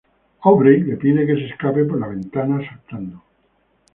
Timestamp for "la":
1.99-2.07